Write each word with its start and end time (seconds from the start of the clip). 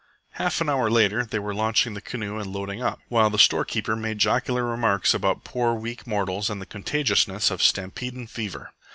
Half 0.31 0.59
an 0.61 0.67
hour 0.67 0.89
later 0.89 1.23
they 1.25 1.37
were 1.37 1.53
launching 1.53 1.93
the 1.93 2.01
canoe 2.01 2.37
and 2.39 2.47
loading 2.51 2.81
up, 2.81 3.01
while 3.09 3.29
the 3.29 3.37
storekeeper 3.37 3.95
made 3.95 4.17
jocular 4.17 4.63
remarks 4.65 5.13
about 5.13 5.43
poor, 5.43 5.75
weak 5.75 6.07
mortals 6.07 6.49
and 6.49 6.59
the 6.59 6.65
contagiousness 6.65 7.51
of 7.51 7.61
"stampedin' 7.61 8.25
fever." 8.25 8.71